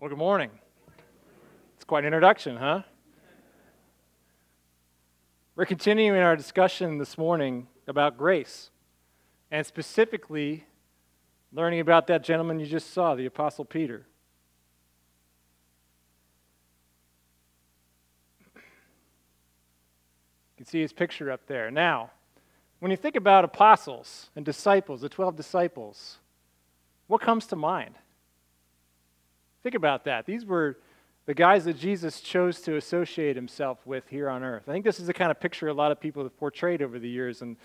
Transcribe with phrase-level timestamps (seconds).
[0.00, 0.50] Well, good morning.
[1.76, 2.84] It's quite an introduction, huh?
[5.54, 8.70] We're continuing our discussion this morning about grace,
[9.50, 10.64] and specifically
[11.52, 14.06] learning about that gentleman you just saw, the Apostle Peter.
[18.54, 18.62] You
[20.56, 21.70] can see his picture up there.
[21.70, 22.10] Now,
[22.78, 26.16] when you think about apostles and disciples, the 12 disciples,
[27.06, 27.96] what comes to mind?
[29.62, 30.26] Think about that.
[30.26, 30.78] These were
[31.26, 34.64] the guys that Jesus chose to associate himself with here on earth.
[34.68, 36.98] I think this is the kind of picture a lot of people have portrayed over
[36.98, 37.56] the years, and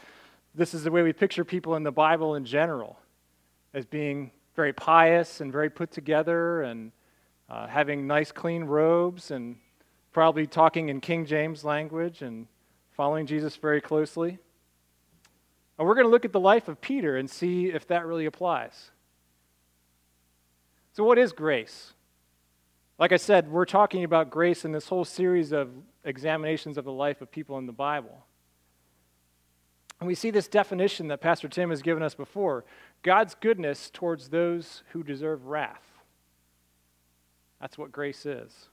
[0.54, 3.00] this is the way we picture people in the Bible in general
[3.74, 6.92] as being very pious and very put together and
[7.50, 9.58] uh, having nice, clean robes and
[10.12, 12.48] probably talking in King James language and
[12.91, 14.38] following Jesus very closely.
[15.77, 18.26] And we're going to look at the life of Peter and see if that really
[18.26, 18.91] applies.
[20.94, 21.95] So, what is grace?
[22.98, 25.70] Like I said, we're talking about grace in this whole series of
[26.05, 28.26] examinations of the life of people in the Bible.
[29.99, 32.63] And we see this definition that Pastor Tim has given us before
[33.04, 35.84] God's goodness towards those who deserve wrath.
[37.60, 38.70] That's what grace is.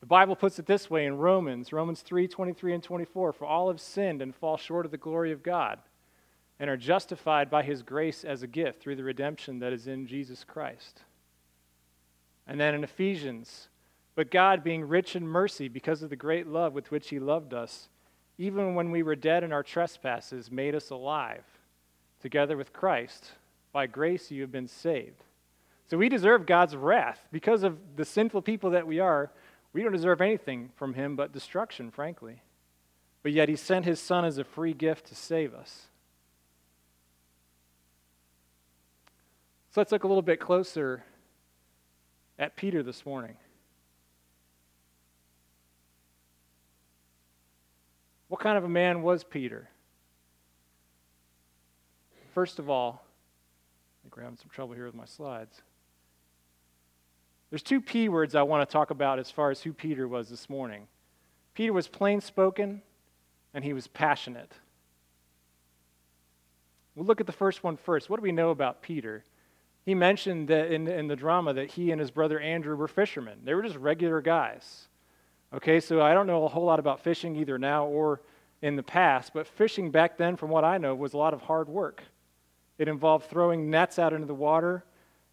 [0.00, 3.68] The Bible puts it this way in Romans, Romans 3 23 and 24 For all
[3.68, 5.78] have sinned and fall short of the glory of God
[6.60, 10.06] and are justified by his grace as a gift through the redemption that is in
[10.06, 11.00] Jesus Christ.
[12.46, 13.68] And then in Ephesians,
[14.14, 17.54] but God, being rich in mercy because of the great love with which he loved
[17.54, 17.88] us,
[18.38, 21.44] even when we were dead in our trespasses, made us alive.
[22.20, 23.32] Together with Christ,
[23.72, 25.22] by grace you have been saved.
[25.86, 27.20] So we deserve God's wrath.
[27.30, 29.30] Because of the sinful people that we are,
[29.72, 32.42] we don't deserve anything from him but destruction, frankly.
[33.22, 35.86] But yet he sent his son as a free gift to save us.
[39.70, 41.02] So let's look a little bit closer
[42.38, 43.36] at Peter this morning.
[48.28, 49.68] What kind of a man was Peter?
[52.32, 55.62] First of all, I think we're having some trouble here with my slides.
[57.50, 60.28] There's two P words I want to talk about as far as who Peter was
[60.28, 60.88] this morning.
[61.54, 62.82] Peter was plain spoken
[63.54, 64.52] and he was passionate.
[66.96, 68.10] We'll look at the first one first.
[68.10, 69.24] What do we know about Peter?
[69.84, 73.40] He mentioned that in, in the drama that he and his brother Andrew were fishermen.
[73.44, 74.88] They were just regular guys.
[75.52, 78.22] Okay, so I don't know a whole lot about fishing either now or
[78.62, 81.42] in the past, but fishing back then, from what I know, was a lot of
[81.42, 82.02] hard work.
[82.78, 84.84] It involved throwing nets out into the water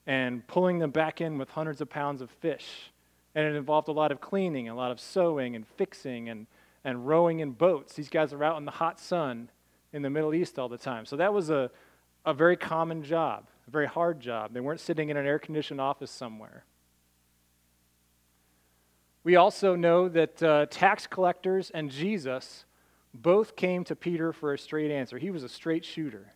[0.05, 2.91] and pulling them back in with hundreds of pounds of fish.
[3.33, 6.45] And it involved a lot of cleaning, a lot of sewing and fixing and,
[6.83, 7.93] and rowing in boats.
[7.93, 9.49] These guys are out in the hot sun
[9.93, 11.05] in the Middle East all the time.
[11.05, 11.71] So that was a,
[12.25, 14.53] a very common job very hard job.
[14.53, 16.65] They weren't sitting in an air conditioned office somewhere.
[19.23, 22.65] We also know that uh, tax collectors and Jesus
[23.13, 25.17] both came to Peter for a straight answer.
[25.17, 26.33] He was a straight shooter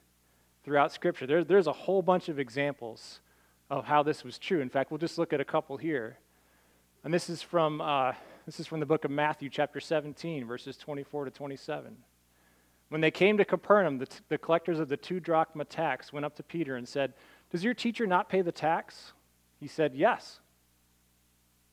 [0.64, 1.26] throughout Scripture.
[1.26, 3.22] There, there's a whole bunch of examples
[3.70, 4.62] of how this was true.
[4.62, 6.18] In fact, we'll just look at a couple here.
[7.04, 8.14] And this is from, uh,
[8.46, 11.98] this is from the book of Matthew, chapter 17, verses 24 to 27.
[12.96, 16.26] When they came to Capernaum, the, t- the collectors of the two drachma tax went
[16.26, 17.12] up to Peter and said,
[17.52, 19.12] Does your teacher not pay the tax?
[19.60, 20.40] He said, Yes.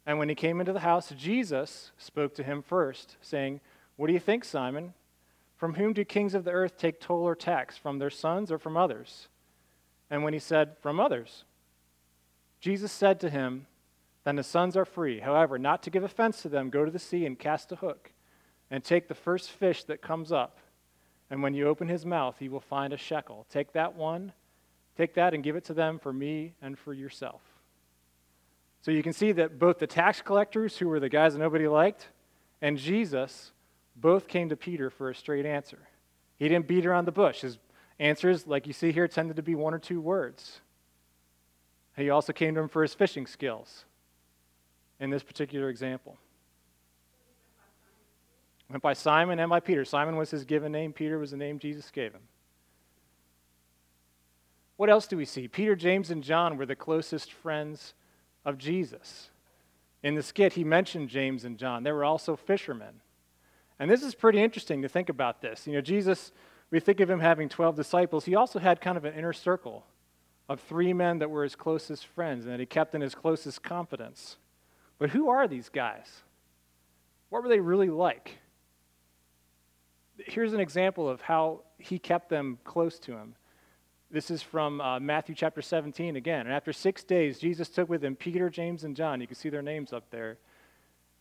[0.05, 3.61] And when he came into the house, Jesus spoke to him first, saying,
[3.94, 4.94] What do you think, Simon?
[5.56, 7.77] From whom do kings of the earth take toll or tax?
[7.77, 9.28] From their sons or from others?
[10.11, 11.44] And when he said, From others,
[12.59, 13.69] Jesus said to him,
[14.25, 15.21] Then the sons are free.
[15.21, 18.11] However, not to give offense to them, go to the sea and cast a hook,
[18.72, 20.59] and take the first fish that comes up
[21.32, 23.47] and when you open his mouth, he will find a shekel.
[23.48, 24.34] Take that one,
[24.98, 27.41] take that and give it to them for me and for yourself.
[28.82, 31.66] So you can see that both the tax collectors, who were the guys that nobody
[31.66, 32.09] liked,
[32.60, 33.53] and Jesus
[33.97, 35.78] both came to Peter for a straight answer.
[36.37, 37.41] He didn't beat around the bush.
[37.41, 37.56] His
[37.99, 40.60] answers, like you see here, tended to be one or two words.
[41.97, 43.87] He also came to him for his fishing skills
[45.00, 46.19] in this particular example.
[48.73, 49.85] Went by Simon and by Peter.
[49.85, 52.23] Simon was his given name, Peter was the name Jesus gave him.
[54.79, 55.47] What else do we see?
[55.47, 57.93] Peter, James, and John were the closest friends
[58.47, 59.29] of Jesus.
[60.03, 61.83] In the skit, he mentioned James and John.
[61.83, 63.03] They were also fishermen.
[63.79, 65.67] And this is pretty interesting to think about this.
[65.67, 66.33] You know, Jesus,
[66.71, 68.25] we think of him having 12 disciples.
[68.25, 69.85] He also had kind of an inner circle
[70.49, 73.63] of three men that were his closest friends and that he kept in his closest
[73.63, 74.39] confidence.
[74.99, 76.23] But who are these guys?
[77.29, 78.39] What were they really like?
[80.19, 83.35] Here's an example of how he kept them close to him.
[84.11, 86.41] This is from uh, Matthew chapter 17 again.
[86.41, 89.20] And after six days, Jesus took with him Peter, James, and John.
[89.20, 90.37] You can see their names up there.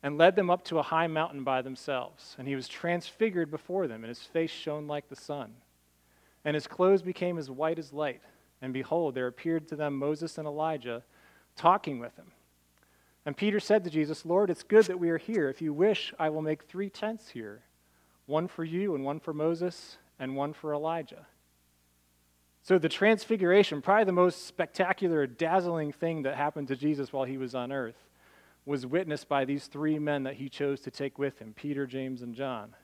[0.04, 2.36] And led them up to a high mountain by themselves.
[2.38, 5.54] And he was transfigured before them, and his face shone like the sun.
[6.44, 8.22] And his clothes became as white as light.
[8.62, 11.04] And behold, there appeared to them Moses and Elijah
[11.56, 12.32] talking with him.
[13.26, 15.50] And Peter said to Jesus, Lord, it's good that we are here.
[15.50, 17.62] If you wish, I will make three tents here
[18.32, 21.28] one for you, and one for Moses, and one for Elijah.
[22.64, 27.38] So, the transfiguration, probably the most spectacular, dazzling thing that happened to Jesus while he
[27.38, 28.08] was on earth,
[28.66, 32.22] was witnessed by these three men that he chose to take with him Peter, James,
[32.22, 32.76] and John.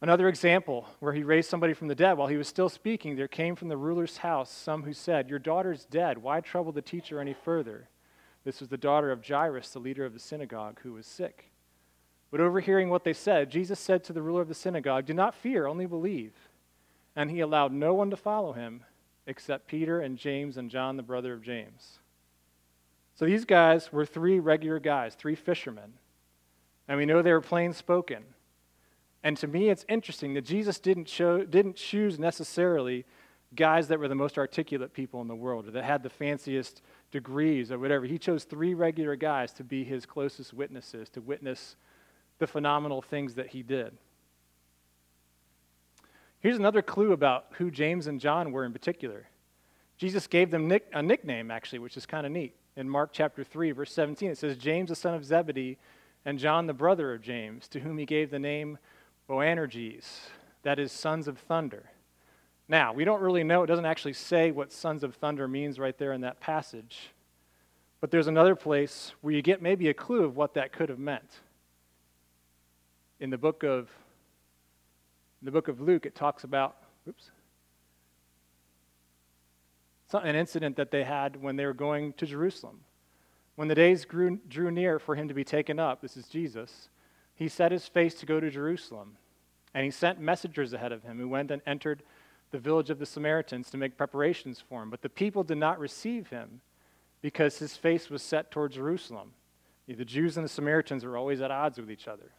[0.00, 3.26] Another example where he raised somebody from the dead while he was still speaking, there
[3.26, 6.18] came from the ruler's house some who said, Your daughter's dead.
[6.18, 7.88] Why trouble the teacher any further?
[8.44, 11.50] This was the daughter of Jairus, the leader of the synagogue, who was sick.
[12.30, 15.34] But overhearing what they said, Jesus said to the ruler of the synagogue, Do not
[15.34, 16.32] fear, only believe.
[17.16, 18.84] And he allowed no one to follow him
[19.26, 21.98] except Peter and James and John, the brother of James.
[23.14, 25.94] So these guys were three regular guys, three fishermen.
[26.86, 28.22] And we know they were plain spoken.
[29.22, 33.04] And to me, it's interesting that Jesus didn't, show, didn't choose necessarily
[33.54, 36.82] guys that were the most articulate people in the world or that had the fanciest
[37.10, 38.04] degrees or whatever.
[38.04, 41.76] He chose three regular guys to be his closest witnesses, to witness
[42.38, 43.92] the phenomenal things that he did.
[46.40, 49.26] Here's another clue about who James and John were in particular.
[49.96, 52.54] Jesus gave them nick, a nickname, actually, which is kind of neat.
[52.76, 55.78] In Mark chapter 3, verse 17, it says, James, the son of Zebedee,
[56.24, 58.78] and John, the brother of James, to whom he gave the name
[59.28, 60.04] Boanerges,
[60.62, 61.90] that is, sons of thunder.
[62.68, 65.96] Now, we don't really know, it doesn't actually say what sons of thunder means right
[65.98, 67.10] there in that passage.
[68.00, 70.98] But there's another place where you get maybe a clue of what that could have
[71.00, 71.40] meant.
[73.20, 73.88] In the book of
[75.40, 76.76] in the book of Luke, it talks about
[77.08, 77.30] oops,
[80.12, 82.80] an incident that they had when they were going to Jerusalem.
[83.56, 86.88] When the days grew, drew near for him to be taken up, this is Jesus,
[87.34, 89.16] he set his face to go to Jerusalem.
[89.74, 92.02] And he sent messengers ahead of him who went and entered
[92.50, 94.90] the village of the Samaritans to make preparations for him.
[94.90, 96.62] But the people did not receive him
[97.20, 99.32] because his face was set toward Jerusalem.
[99.86, 102.30] The Jews and the Samaritans were always at odds with each other.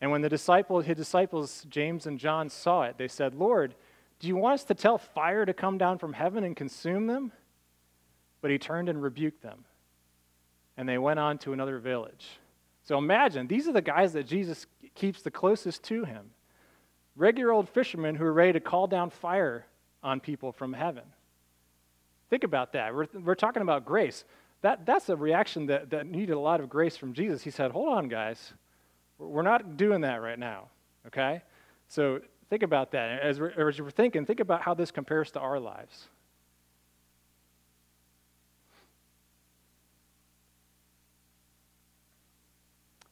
[0.00, 3.74] And when the disciple, his disciples, James and John, saw it, they said, Lord,
[4.20, 7.32] do you want us to tell fire to come down from heaven and consume them?
[8.40, 9.64] But he turned and rebuked them.
[10.76, 12.26] And they went on to another village.
[12.84, 16.30] So imagine, these are the guys that Jesus keeps the closest to him
[17.18, 19.66] regular old fishermen who are ready to call down fire
[20.02, 21.02] on people from heaven.
[22.30, 22.94] Think about that.
[22.94, 24.24] We're, we're talking about grace.
[24.62, 27.42] That, that's a reaction that, that needed a lot of grace from Jesus.
[27.42, 28.52] He said, Hold on, guys.
[29.18, 30.68] We're not doing that right now,
[31.06, 31.42] okay?
[31.88, 32.20] So
[32.50, 33.20] think about that.
[33.20, 36.08] As we're, as we're thinking, think about how this compares to our lives.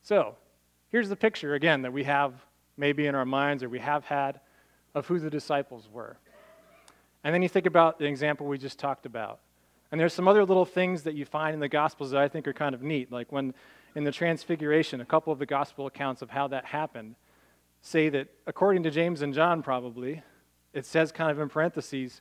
[0.03, 0.37] So,
[0.91, 2.33] here's the picture again that we have
[2.77, 4.39] maybe in our minds or we have had
[4.95, 6.17] of who the disciples were.
[7.25, 9.41] And then you think about the example we just talked about.
[9.91, 12.47] And there's some other little things that you find in the Gospels that I think
[12.47, 13.11] are kind of neat.
[13.11, 13.53] Like when
[13.97, 17.17] in the Transfiguration, a couple of the Gospel accounts of how that happened
[17.81, 20.23] say that, according to James and John, probably,
[20.75, 22.21] it says kind of in parentheses,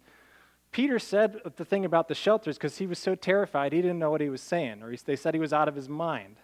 [0.72, 4.10] Peter said the thing about the shelters because he was so terrified he didn't know
[4.10, 6.38] what he was saying, or he, they said he was out of his mind.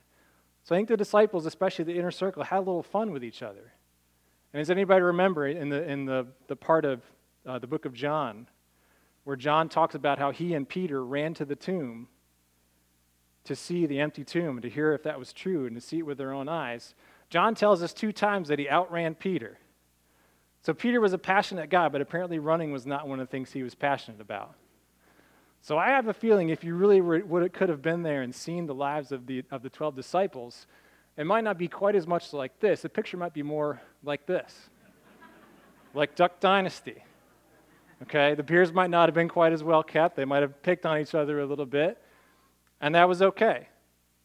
[0.65, 3.41] So I think the disciples, especially the inner circle, had a little fun with each
[3.41, 3.71] other.
[4.53, 7.01] And does anybody remember in the, in the, the part of
[7.45, 8.47] uh, the book of John
[9.23, 12.09] where John talks about how he and Peter ran to the tomb
[13.45, 15.99] to see the empty tomb and to hear if that was true and to see
[15.99, 16.95] it with their own eyes?
[17.29, 19.57] John tells us two times that he outran Peter.
[20.61, 23.51] So Peter was a passionate guy, but apparently running was not one of the things
[23.51, 24.53] he was passionate about.
[25.61, 28.33] So I have a feeling if you really were, would, could have been there and
[28.33, 30.67] seen the lives of the, of the 12 disciples,
[31.17, 32.81] it might not be quite as much like this.
[32.81, 34.69] The picture might be more like this,
[35.93, 37.03] like Duck Dynasty.
[38.03, 40.15] Okay, the beers might not have been quite as well kept.
[40.15, 42.01] They might have picked on each other a little bit.
[42.81, 43.67] And that was okay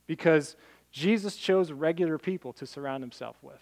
[0.06, 0.56] because
[0.90, 3.60] Jesus chose regular people to surround himself with.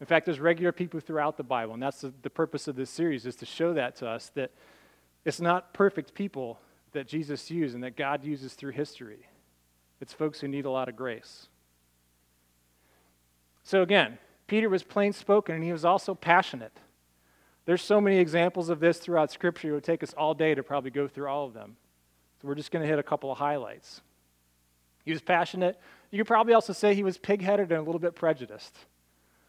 [0.00, 2.88] In fact, there's regular people throughout the Bible, and that's the, the purpose of this
[2.88, 4.52] series is to show that to us that
[5.24, 6.58] it's not perfect people
[6.92, 9.28] that Jesus used and that God uses through history.
[10.00, 11.48] It's folks who need a lot of grace.
[13.64, 16.72] So again, Peter was plain spoken and he was also passionate.
[17.66, 20.62] There's so many examples of this throughout Scripture, it would take us all day to
[20.62, 21.76] probably go through all of them.
[22.40, 24.00] So we're just going to hit a couple of highlights.
[25.04, 25.78] He was passionate.
[26.10, 28.76] You could probably also say he was pig headed and a little bit prejudiced.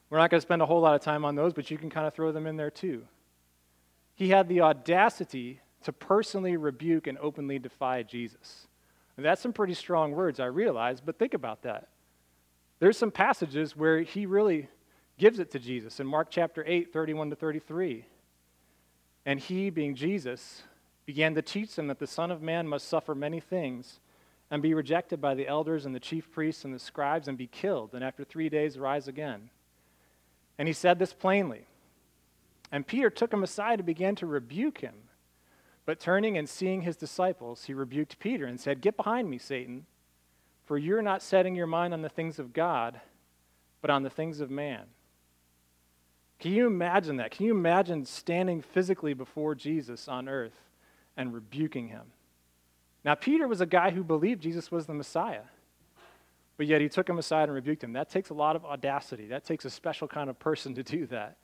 [0.10, 1.90] We're not going to spend a whole lot of time on those, but you can
[1.90, 3.04] kind of throw them in there too.
[4.16, 8.68] he had the audacity to personally rebuke and openly defy Jesus.
[9.16, 11.90] And that's some pretty strong words, I realize, but think about that.
[12.80, 14.68] There's some passages where he really
[15.18, 18.06] gives it to Jesus in Mark chapter 8, 31 to 33.
[19.26, 20.64] And he, being Jesus,
[21.10, 24.00] began to teach them that the Son of Man must suffer many things
[24.52, 27.48] and be rejected by the elders and the chief priests and the scribes and be
[27.48, 29.50] killed, and after three days rise again.
[30.60, 31.66] And he said this plainly.
[32.72, 34.94] And Peter took him aside and began to rebuke him.
[35.88, 39.88] But turning and seeing his disciples, he rebuked Peter and said, Get behind me, Satan,
[40.68, 43.02] for you're not setting your mind on the things of God,
[43.82, 44.84] but on the things of man.
[46.38, 47.32] Can you imagine that?
[47.32, 50.69] Can you imagine standing physically before Jesus on earth
[51.20, 52.08] and rebuking him?
[53.04, 55.44] Now, Peter was a guy who believed Jesus was the Messiah,
[56.58, 57.94] but yet he took him aside and rebuked him.
[57.94, 59.28] That takes a lot of audacity.
[59.28, 61.38] That takes a special kind of person to do that.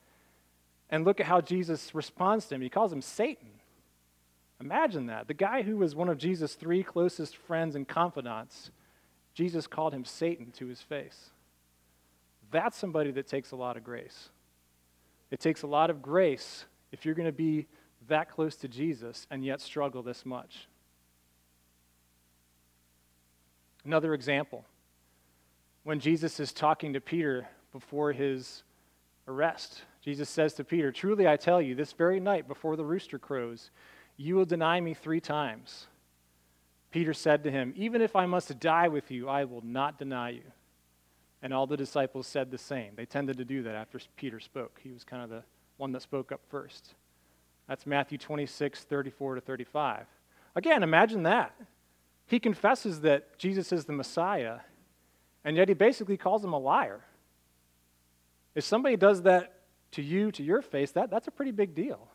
[0.90, 2.60] And look at how Jesus responds to him.
[2.60, 3.48] He calls him Satan.
[4.60, 5.28] Imagine that.
[5.28, 8.70] The guy who was one of Jesus' three closest friends and confidants,
[9.34, 11.30] Jesus called him Satan to his face.
[12.50, 14.30] That's somebody that takes a lot of grace.
[15.30, 17.66] It takes a lot of grace if you're going to be
[18.08, 20.68] that close to Jesus and yet struggle this much.
[23.84, 24.64] Another example
[25.84, 28.64] when Jesus is talking to Peter before his
[29.28, 33.20] arrest, Jesus says to Peter, Truly I tell you, this very night before the rooster
[33.20, 33.70] crows,
[34.16, 35.86] you will deny me three times.
[36.90, 40.30] Peter said to him, Even if I must die with you, I will not deny
[40.30, 40.50] you.
[41.40, 42.94] And all the disciples said the same.
[42.96, 44.80] They tended to do that after Peter spoke.
[44.82, 45.44] He was kind of the
[45.76, 46.94] one that spoke up first.
[47.68, 50.06] That's Matthew 26, 34 to 35.
[50.54, 51.54] Again, imagine that.
[52.26, 54.58] He confesses that Jesus is the Messiah,
[55.44, 57.00] and yet he basically calls him a liar.
[58.54, 59.60] If somebody does that
[59.92, 62.08] to you, to your face, that, that's a pretty big deal.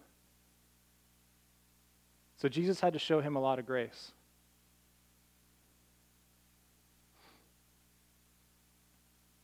[2.38, 4.12] So Jesus had to show him a lot of grace.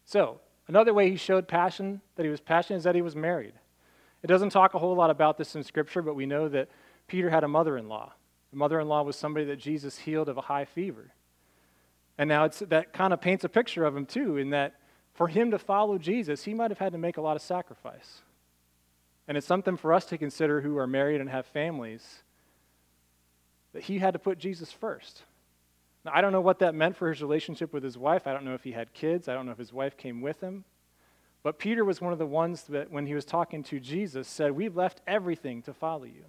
[0.06, 3.54] So, another way he showed passion, that he was passionate, is that he was married.
[4.24, 6.70] It doesn't talk a whole lot about this in Scripture, but we know that
[7.08, 8.14] Peter had a mother in law.
[8.52, 11.12] The mother in law was somebody that Jesus healed of a high fever.
[12.18, 14.76] And now it's, that kind of paints a picture of him, too, in that
[15.14, 18.22] for him to follow Jesus, he might have had to make a lot of sacrifice.
[19.28, 22.24] And it's something for us to consider who are married and have families
[23.74, 25.24] that he had to put Jesus first.
[26.06, 28.26] Now, I don't know what that meant for his relationship with his wife.
[28.26, 29.28] I don't know if he had kids.
[29.28, 30.64] I don't know if his wife came with him.
[31.48, 34.51] But Peter was one of the ones that, when he was talking to Jesus, said,
[34.51, 36.25] We've left everything to follow you.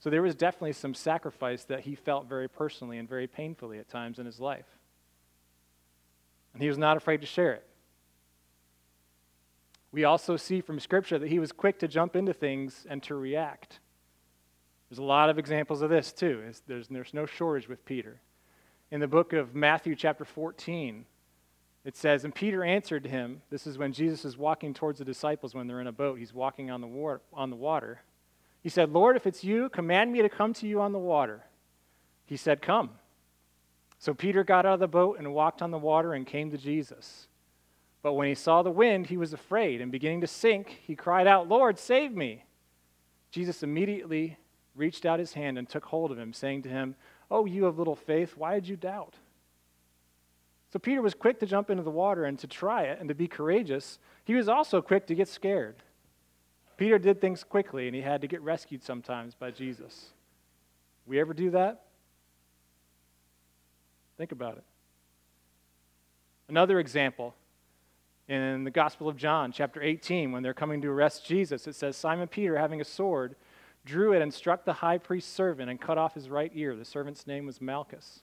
[0.00, 3.88] So there was definitely some sacrifice that he felt very personally and very painfully at
[3.88, 4.66] times in his life.
[6.52, 7.66] And he was not afraid to share it.
[9.92, 13.14] We also see from Scripture that he was quick to jump into things and to
[13.14, 13.80] react.
[14.90, 16.42] There's a lot of examples of this, too.
[16.66, 18.20] There's, there's no shortage with Peter.
[18.90, 21.06] In the book of Matthew, chapter 14,
[21.86, 25.54] it says, And Peter answered him, this is when Jesus is walking towards the disciples
[25.54, 26.18] when they're in a boat.
[26.18, 28.02] He's walking on the, war, on the water.
[28.60, 31.44] He said, Lord, if it's you, command me to come to you on the water.
[32.24, 32.90] He said, Come.
[34.00, 36.58] So Peter got out of the boat and walked on the water and came to
[36.58, 37.28] Jesus.
[38.02, 41.28] But when he saw the wind, he was afraid, and beginning to sink, he cried
[41.28, 42.44] out, Lord, save me.
[43.30, 44.38] Jesus immediately
[44.74, 46.96] reached out his hand and took hold of him, saying to him,
[47.30, 49.14] Oh, you of little faith, why did you doubt?
[50.72, 53.14] So Peter was quick to jump into the water and to try it and to
[53.14, 53.98] be courageous.
[54.24, 55.76] He was also quick to get scared.
[56.76, 60.10] Peter did things quickly, and he had to get rescued sometimes by Jesus.
[61.06, 61.82] We ever do that?
[64.18, 64.64] Think about it.
[66.48, 67.34] Another example
[68.28, 71.96] in the Gospel of John, chapter 18, when they're coming to arrest Jesus, it says
[71.96, 73.36] Simon Peter, having a sword,
[73.84, 76.74] drew it and struck the high priest's servant and cut off his right ear.
[76.74, 78.22] The servant's name was Malchus.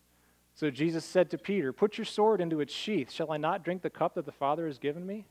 [0.56, 3.12] So Jesus said to Peter, Put your sword into its sheath.
[3.12, 5.26] Shall I not drink the cup that the Father has given me?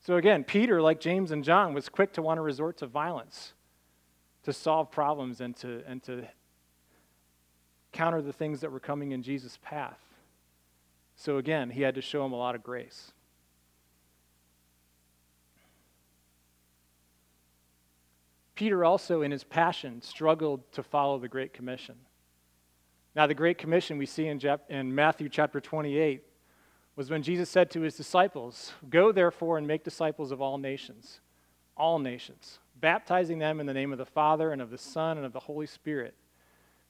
[0.00, 3.52] So again, Peter, like James and John, was quick to want to resort to violence
[4.46, 6.24] to solve problems and to, and to
[7.90, 9.98] counter the things that were coming in Jesus' path.
[11.16, 13.10] So again, he had to show him a lot of grace.
[18.54, 21.96] Peter also, in his passion, struggled to follow the Great Commission.
[23.16, 26.22] Now, the Great Commission we see in, in Matthew chapter 28
[26.94, 31.20] was when Jesus said to his disciples, Go therefore and make disciples of all nations,
[31.76, 35.26] all nations, baptizing them in the name of the Father and of the Son and
[35.26, 36.14] of the Holy Spirit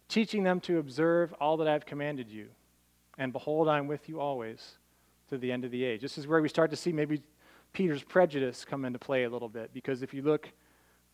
[0.09, 2.49] teaching them to observe all that I've commanded you.
[3.19, 4.79] And behold, I'm with you always
[5.29, 6.01] to the end of the age.
[6.01, 7.23] This is where we start to see maybe
[7.73, 10.51] Peter's prejudice come into play a little bit, because if you look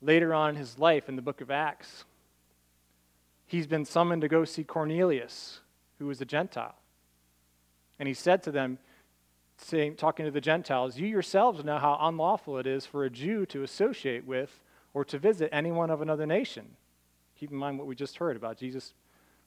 [0.00, 2.04] later on in his life in the book of Acts,
[3.52, 5.60] he's been summoned to go see Cornelius,
[5.98, 6.74] who was a Gentile.
[7.98, 8.78] And he said to them,
[9.58, 13.44] saying, talking to the Gentiles, You yourselves know how unlawful it is for a Jew
[13.46, 14.62] to associate with
[14.94, 16.76] or to visit anyone of another nation.
[17.38, 18.94] Keep in mind what we just heard about Jesus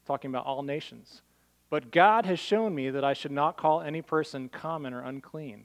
[0.05, 1.23] talking about all nations.
[1.71, 5.63] But God has shown me that I should not call any person common or unclean.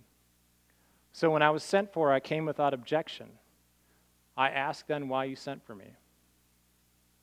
[1.12, 3.28] So when I was sent for, I came without objection.
[4.34, 5.92] I asked then why you sent for me.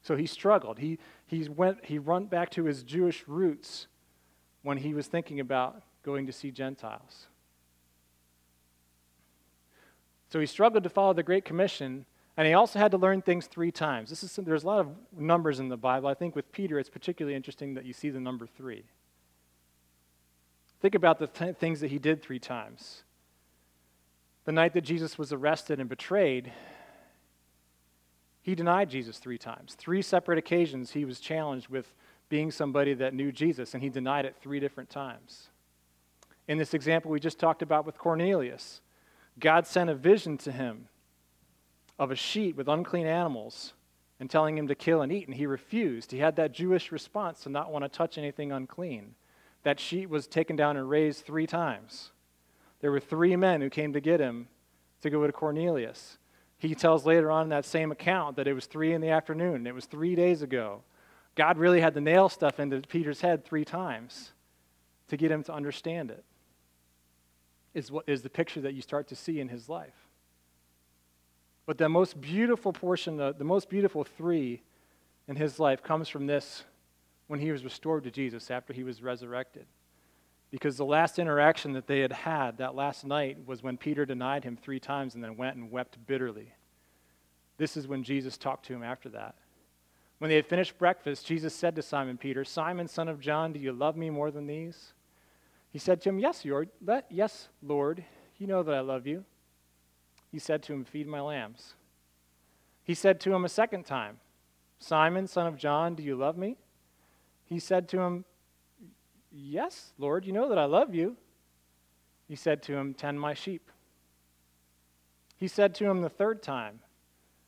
[0.08, 0.80] So he struggled.
[0.80, 3.88] He, he, went, he went back to his Jewish roots
[4.62, 7.28] when he was thinking about going to see Gentiles.
[10.30, 12.06] So he struggled to follow the Great Commission,
[12.38, 14.10] and he also had to learn things three times.
[14.10, 16.08] This is there's a lot of numbers in the Bible.
[16.08, 18.86] I think with Peter, it's particularly interesting that you see the number three.
[20.80, 23.04] Think about the th- things that he did three times.
[24.46, 26.54] The night that Jesus was arrested and betrayed,
[28.48, 29.76] he denied Jesus three times.
[29.76, 31.94] Three separate occasions, he was challenged with
[32.30, 35.50] being somebody that knew Jesus, and he denied it three different times.
[36.48, 38.80] In this example we just talked about with Cornelius,
[39.38, 40.88] God sent a vision to him
[42.00, 43.74] of a sheet with unclean animals
[44.18, 46.14] and telling him to kill and eat, and he refused.
[46.14, 49.16] He had that Jewish response to not want to touch anything unclean.
[49.64, 52.12] That sheet was taken down and raised three times.
[52.80, 54.48] There were three men who came to get him
[55.02, 56.18] to go to Cornelius.
[56.60, 59.68] He tells later on in that same account that it was three in the afternoon.
[59.68, 60.82] It was three days ago.
[61.36, 64.32] God really had to nail stuff into Peter's head three times
[65.08, 66.24] to get him to understand it,
[67.74, 69.94] is, what, is the picture that you start to see in his life.
[71.68, 74.64] But the most beautiful portion, the, the most beautiful three
[75.28, 76.64] in his life comes from this
[77.28, 79.66] when he was restored to Jesus after he was resurrected.
[80.58, 84.44] Because the last interaction that they had had that last night was when Peter denied
[84.44, 86.52] him three times and then went and wept bitterly.
[87.58, 89.36] This is when Jesus talked to him after that.
[90.18, 93.60] When they had finished breakfast, Jesus said to Simon Peter, Simon, son of John, do
[93.60, 94.94] you love me more than these?
[95.70, 96.70] He said to him, Yes, Lord.
[97.12, 98.04] Yes, Lord.
[98.40, 99.26] You know that I love you.
[100.32, 101.76] He said to him, Feed my lambs.
[102.84, 104.18] He said to him a second time,
[104.80, 106.58] Simon, son of John, do you love me?
[107.46, 108.26] He said to him,
[109.40, 111.16] Yes, Lord, you know that I love you.
[112.28, 113.72] He said to him, Tend my sheep.
[115.38, 116.80] He said to him the third time,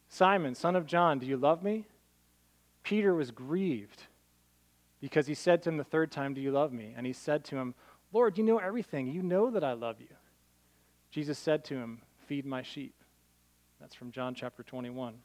[0.08, 1.88] Simon, son of John, do you love me?
[2.84, 4.04] Peter was grieved
[5.02, 6.94] because he said to him the third time, Do you love me?
[6.96, 7.74] And he said to him,
[8.14, 9.08] Lord, you know everything.
[9.08, 10.16] You know that I love you.
[11.12, 12.94] Jesus said to him, Feed my sheep.
[13.82, 15.16] That's from John chapter 21.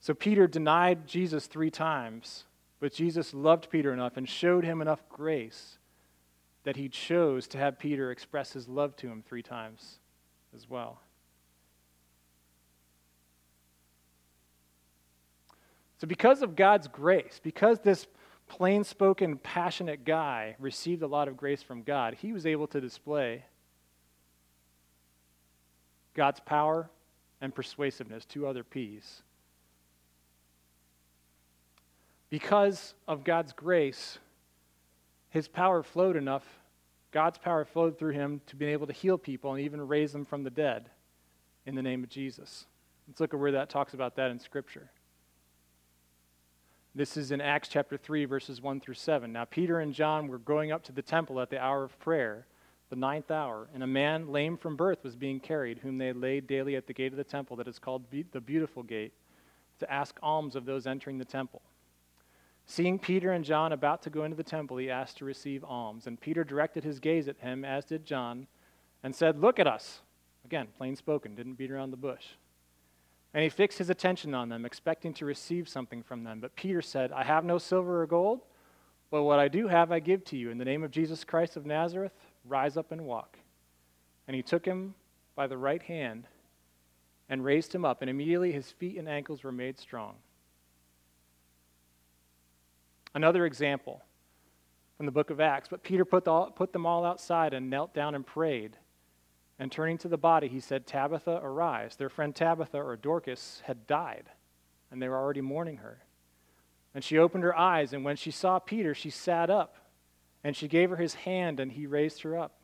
[0.00, 2.44] So Peter denied Jesus three times
[2.84, 5.78] but Jesus loved Peter enough and showed him enough grace
[6.64, 10.00] that he chose to have Peter express his love to him three times
[10.54, 11.00] as well.
[15.96, 18.06] So, because of God's grace, because this
[18.48, 22.82] plain spoken, passionate guy received a lot of grace from God, he was able to
[22.82, 23.46] display
[26.12, 26.90] God's power
[27.40, 29.22] and persuasiveness, two other P's
[32.34, 34.18] because of God's grace,
[35.30, 36.42] his power flowed enough,
[37.12, 40.24] God's power flowed through him to be able to heal people and even raise them
[40.24, 40.90] from the dead
[41.64, 42.66] in the name of Jesus.
[43.06, 44.90] Let's look at where that talks about that in Scripture.
[46.92, 49.32] This is in Acts chapter 3, verses 1 through 7.
[49.32, 52.48] Now, Peter and John were going up to the temple at the hour of prayer,
[52.90, 56.48] the ninth hour, and a man lame from birth was being carried, whom they laid
[56.48, 59.12] daily at the gate of the temple that is called the Beautiful Gate,
[59.78, 61.62] to ask alms of those entering the temple.
[62.66, 66.06] Seeing Peter and John about to go into the temple, he asked to receive alms.
[66.06, 68.46] And Peter directed his gaze at him, as did John,
[69.02, 70.00] and said, Look at us.
[70.44, 72.24] Again, plain spoken, didn't beat around the bush.
[73.32, 76.40] And he fixed his attention on them, expecting to receive something from them.
[76.40, 78.42] But Peter said, I have no silver or gold,
[79.10, 80.50] but what I do have I give to you.
[80.50, 82.12] In the name of Jesus Christ of Nazareth,
[82.44, 83.38] rise up and walk.
[84.28, 84.94] And he took him
[85.34, 86.26] by the right hand
[87.28, 90.14] and raised him up, and immediately his feet and ankles were made strong.
[93.14, 94.02] Another example
[94.96, 95.68] from the book of Acts.
[95.68, 98.76] But Peter put, the, put them all outside and knelt down and prayed.
[99.58, 101.96] And turning to the body, he said, Tabitha, arise.
[101.96, 104.24] Their friend Tabitha, or Dorcas, had died,
[104.90, 106.02] and they were already mourning her.
[106.92, 109.76] And she opened her eyes, and when she saw Peter, she sat up.
[110.42, 112.56] And she gave her his hand, and he raised her up.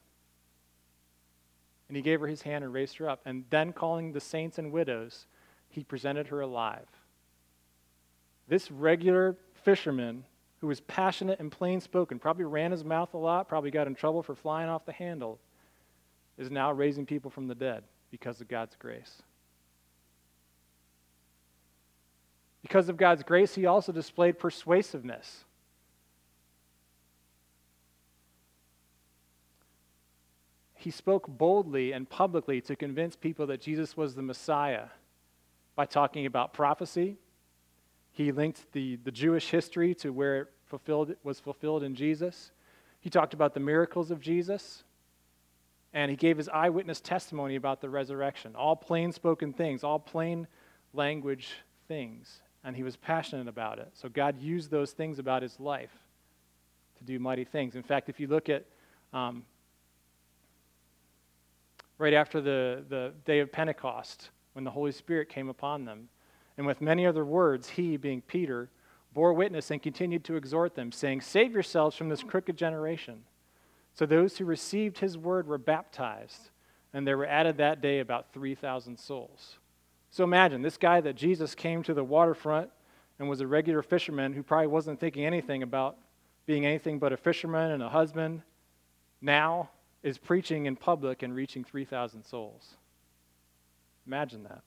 [1.89, 3.21] And he gave her his hand and raised her up.
[3.25, 5.27] And then, calling the saints and widows,
[5.69, 6.87] he presented her alive.
[8.49, 10.25] This regular fisherman
[10.61, 13.95] who was passionate and plain spoken, probably ran his mouth a lot, probably got in
[13.95, 15.39] trouble for flying off the handle,
[16.37, 19.23] is now raising people from the dead because of God's grace.
[22.63, 25.45] Because of God's grace, he also displayed persuasiveness.
[30.75, 34.87] He spoke boldly and publicly to convince people that Jesus was the Messiah
[35.75, 37.17] by talking about prophecy.
[38.13, 42.51] He linked the, the Jewish history to where it fulfilled, was fulfilled in Jesus.
[43.01, 44.85] He talked about the miracles of Jesus.
[45.93, 48.55] And he gave his eyewitness testimony about the resurrection.
[48.55, 50.47] All plain spoken things, all plain
[50.93, 51.49] language
[51.89, 52.43] things.
[52.63, 53.91] And he was passionate about it.
[53.95, 55.91] So God used those things about his life
[56.99, 57.75] to do mighty things.
[57.75, 58.67] In fact, if you look at
[59.13, 59.45] um,
[61.99, 66.09] right after the, the day of Pentecost, when the Holy Spirit came upon them.
[66.57, 68.69] And with many other words, he, being Peter,
[69.13, 73.23] bore witness and continued to exhort them, saying, Save yourselves from this crooked generation.
[73.95, 76.51] So those who received his word were baptized,
[76.93, 79.59] and there were added that day about 3,000 souls.
[80.11, 82.71] So imagine this guy that Jesus came to the waterfront
[83.19, 85.97] and was a regular fisherman who probably wasn't thinking anything about
[86.47, 88.43] being anything but a fisherman and a husband.
[89.21, 89.71] Now,
[90.03, 92.77] is preaching in public and reaching 3,000 souls.
[94.07, 94.63] Imagine that.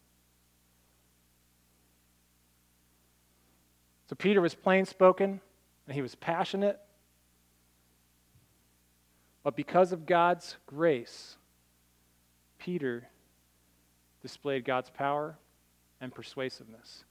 [4.09, 5.39] So Peter was plain spoken
[5.87, 6.79] and he was passionate.
[9.43, 11.37] But because of God's grace,
[12.59, 13.07] Peter
[14.21, 15.37] displayed God's power
[15.99, 17.03] and persuasiveness.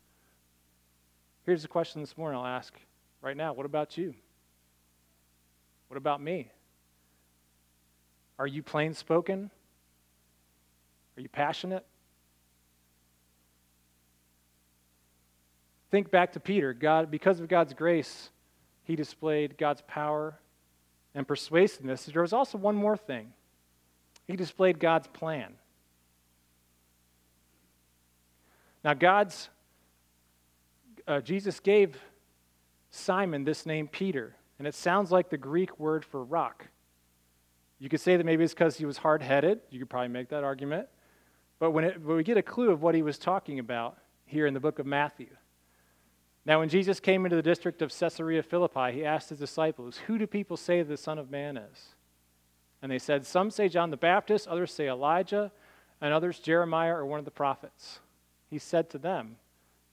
[1.44, 2.74] Here's the question this morning I'll ask
[3.20, 4.14] right now What about you?
[5.88, 6.50] What about me?
[8.38, 9.50] Are you plain spoken?
[11.16, 11.84] Are you passionate?
[15.92, 16.72] Think back to Peter.
[16.72, 18.30] God, because of God's grace,
[18.82, 20.40] he displayed God's power
[21.14, 22.06] and persuasiveness.
[22.06, 23.34] There was also one more thing.
[24.26, 25.52] He displayed God's plan.
[28.82, 29.50] Now, God's
[31.06, 32.00] uh, Jesus gave
[32.90, 36.68] Simon this name Peter, and it sounds like the Greek word for rock.
[37.78, 39.60] You could say that maybe it's because he was hard headed.
[39.68, 40.88] You could probably make that argument.
[41.58, 44.46] But when, it, when we get a clue of what he was talking about here
[44.46, 45.28] in the book of Matthew.
[46.44, 50.18] Now, when Jesus came into the district of Caesarea Philippi, he asked his disciples, Who
[50.18, 51.94] do people say the Son of Man is?
[52.80, 55.52] And they said, Some say John the Baptist, others say Elijah,
[56.00, 58.00] and others Jeremiah or one of the prophets.
[58.50, 59.36] He said to them,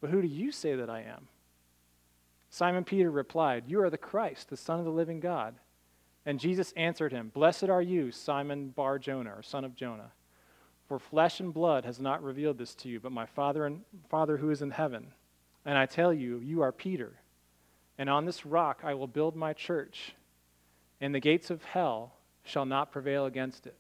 [0.02, 1.28] But who do you say that I am?
[2.50, 5.56] Simon Peter replied, You are the Christ, the Son of the living God.
[6.26, 10.12] And Jesus answered him, Blessed are you, Simon Bar Jonah, or son of Jonah.
[10.88, 14.38] For flesh and blood has not revealed this to you, but my Father and Father
[14.38, 15.14] who is in heaven.
[15.65, 17.13] And I tell you, you are Peter.
[17.98, 20.13] And on this rock I will build my church,
[21.02, 23.76] and the gates of hell shall not prevail against it.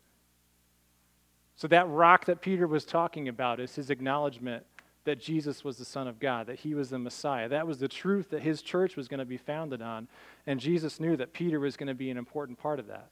[1.55, 4.65] So, that rock that Peter was talking about is his acknowledgement
[5.03, 7.49] that Jesus was the Son of God, that he was the Messiah.
[7.49, 10.07] That was the truth that his church was going to be founded on.
[10.45, 13.09] And Jesus knew that Peter was going to be an important part of that.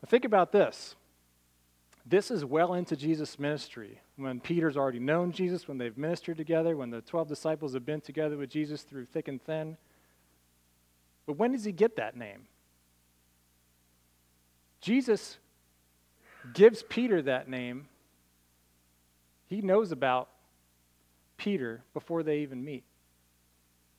[0.00, 0.94] But think about this.
[2.04, 4.00] This is well into Jesus' ministry.
[4.16, 8.00] When Peter's already known Jesus, when they've ministered together, when the 12 disciples have been
[8.00, 9.76] together with Jesus through thick and thin.
[11.26, 12.46] But when does he get that name?
[14.80, 15.38] Jesus
[16.54, 17.88] gives Peter that name
[19.48, 20.28] he knows about
[21.36, 22.84] Peter before they even meet.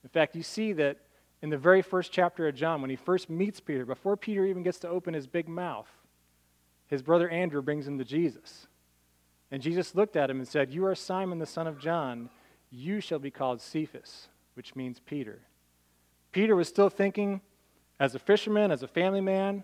[0.04, 0.98] In fact, you see that
[1.42, 4.64] in the very first chapter of John, when he first meets Peter, before Peter even
[4.64, 5.88] gets to open his big mouth,
[6.88, 8.68] his brother Andrew brings him to Jesus.
[9.52, 12.30] And Jesus looked at him and said, You are Simon the son of John.
[12.70, 15.40] You shall be called Cephas, which means Peter.
[16.32, 17.42] Peter was still thinking
[18.00, 19.64] as a fisherman, as a family man,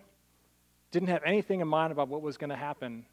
[0.92, 3.06] didn't have anything in mind about what was going to happen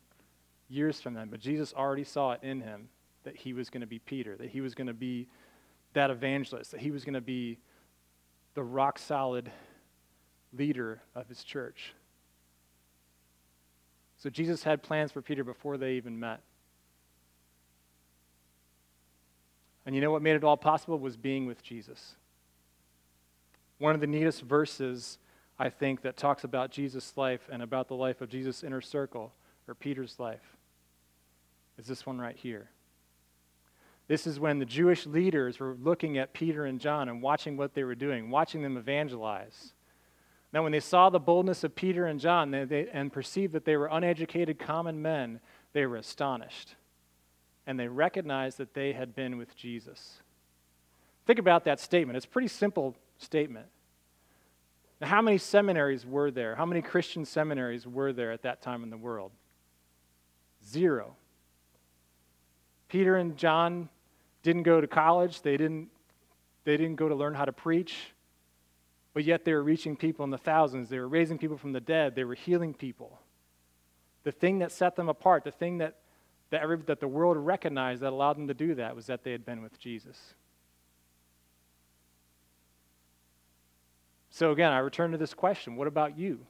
[0.68, 2.88] years from then, but Jesus already saw it in him
[3.24, 5.26] that he was going to be Peter, that he was going to be
[5.92, 7.59] that evangelist, that he was going to be
[8.54, 9.50] the rock solid
[10.52, 11.94] leader of his church.
[14.16, 16.40] So Jesus had plans for Peter before they even met.
[19.87, 22.14] And you know what made it all possible was being with Jesus.
[23.79, 25.19] One of the neatest verses,
[25.59, 29.33] I think, that talks about Jesus' life and about the life of Jesus' inner circle,
[29.66, 30.57] or Peter's life,
[31.79, 32.71] is this one right here.
[34.07, 37.75] This is when the Jewish leaders were looking at Peter and John and watching what
[37.75, 39.73] they were doing, watching them evangelize.
[40.53, 43.64] Now, when they saw the boldness of Peter and John they, they, and perceived that
[43.64, 45.38] they were uneducated common men,
[45.73, 46.75] they were astonished.
[47.70, 50.18] And they recognized that they had been with Jesus.
[51.24, 52.16] Think about that statement.
[52.16, 53.68] It's a pretty simple statement.
[55.00, 56.56] Now, how many seminaries were there?
[56.56, 59.30] How many Christian seminaries were there at that time in the world?
[60.66, 61.14] Zero.
[62.88, 63.88] Peter and John
[64.42, 65.90] didn't go to college, they didn't,
[66.64, 68.12] they didn't go to learn how to preach,
[69.14, 70.88] but yet they were reaching people in the thousands.
[70.88, 73.20] They were raising people from the dead, they were healing people.
[74.24, 75.98] The thing that set them apart, the thing that,
[76.51, 79.33] that, every, that the world recognized that allowed them to do that was that they
[79.33, 80.35] had been with Jesus.
[84.31, 86.41] So again, I return to this question what about you?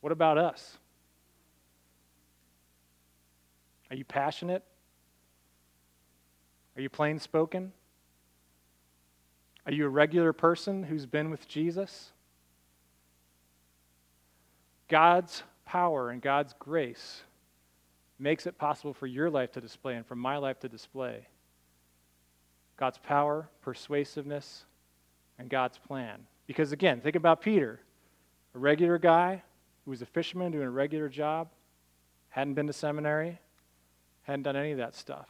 [0.00, 0.78] What about us?
[3.90, 4.64] Are you passionate?
[6.76, 7.72] Are you plain spoken?
[9.66, 12.10] Are you a regular person who's been with Jesus?
[14.88, 17.22] God's power and God's grace
[18.22, 21.26] makes it possible for your life to display and for my life to display
[22.76, 24.64] God's power, persuasiveness,
[25.38, 26.20] and God's plan.
[26.46, 27.80] Because again, think about Peter,
[28.54, 29.42] a regular guy
[29.84, 31.48] who was a fisherman doing a regular job,
[32.28, 33.38] hadn't been to seminary,
[34.22, 35.28] hadn't done any of that stuff.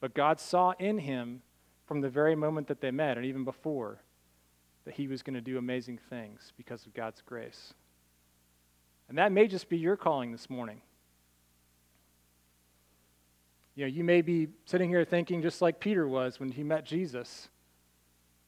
[0.00, 1.42] But God saw in him
[1.86, 3.98] from the very moment that they met, and even before,
[4.84, 7.74] that he was going to do amazing things because of God's grace.
[9.08, 10.82] And that may just be your calling this morning.
[13.76, 16.84] You know, you may be sitting here thinking, just like Peter was when he met
[16.86, 17.48] Jesus,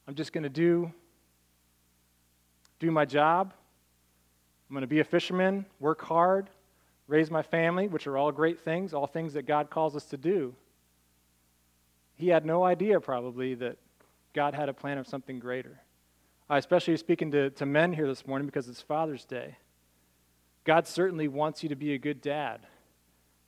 [0.07, 0.91] I'm just going to do,
[2.79, 3.53] do my job.
[4.67, 6.49] I'm going to be a fisherman, work hard,
[7.07, 10.17] raise my family, which are all great things, all things that God calls us to
[10.17, 10.55] do.
[12.15, 13.77] He had no idea, probably, that
[14.33, 15.79] God had a plan of something greater.
[16.49, 19.57] I especially speaking to, to men here this morning because it's Father's Day.
[20.63, 22.61] God certainly wants you to be a good dad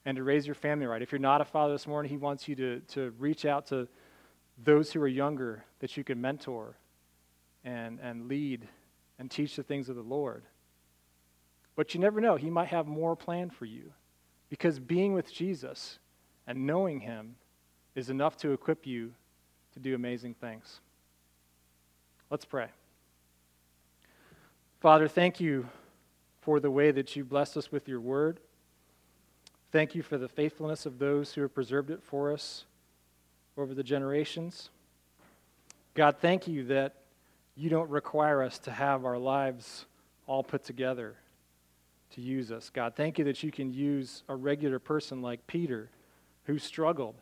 [0.06, 1.02] and to raise your family right.
[1.02, 3.88] If you're not a father this morning, He wants you to, to reach out to
[4.64, 6.78] those who are younger that you can mentor
[7.64, 8.68] and, and lead
[9.20, 10.44] and teach the things of the Lord.
[11.76, 13.94] But you never know, He might have more planned for you
[14.50, 16.00] because being with Jesus
[16.48, 17.36] and knowing Him
[17.96, 19.14] is enough to equip you
[19.74, 20.82] to do amazing things.
[22.30, 22.68] Let's pray.
[24.80, 25.68] Father, thank you
[26.42, 28.40] for the way that you blessed us with your word.
[29.72, 32.66] Thank you for the faithfulness of those who have preserved it for us
[33.58, 34.70] over the generations.
[35.94, 36.96] God, thank you that
[37.56, 39.86] you don't require us to have our lives
[40.28, 41.16] all put together
[42.16, 42.70] to use us.
[42.70, 45.90] God, thank you that you can use a regular person like Peter
[46.46, 47.16] who struggled,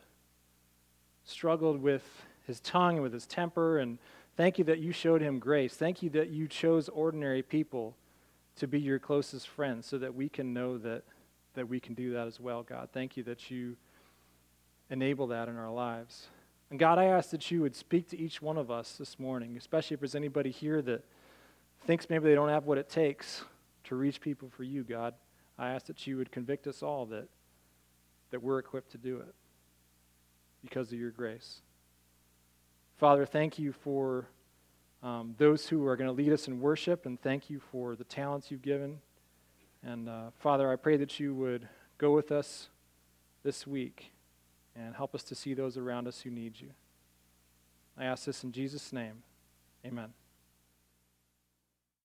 [1.24, 3.78] struggled with his tongue and with his temper.
[3.78, 3.98] And
[4.36, 5.74] thank you that you showed him grace.
[5.74, 7.94] Thank you that you chose ordinary people
[8.56, 11.02] to be your closest friends so that we can know that,
[11.54, 12.88] that we can do that as well, God.
[12.92, 13.76] Thank you that you
[14.90, 16.26] enable that in our lives.
[16.70, 19.56] And God, I ask that you would speak to each one of us this morning,
[19.56, 21.04] especially if there's anybody here that
[21.86, 23.42] thinks maybe they don't have what it takes
[23.84, 25.14] to reach people for you, God.
[25.58, 27.28] I ask that you would convict us all that,
[28.30, 29.34] that we're equipped to do it
[30.62, 31.62] because of your grace.
[32.98, 34.26] Father, thank you for
[35.02, 38.04] um, those who are going to lead us in worship, and thank you for the
[38.04, 38.98] talents you've given.
[39.82, 42.68] And uh, Father, I pray that you would go with us
[43.42, 44.12] this week
[44.76, 46.70] and help us to see those around us who need you.
[47.98, 49.22] I ask this in Jesus' name.
[49.84, 50.19] Amen.